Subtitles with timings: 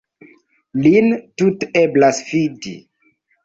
[0.85, 1.11] Lin
[1.43, 2.77] tute eblas fidi.